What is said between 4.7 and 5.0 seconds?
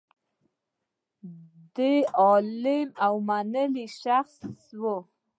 و.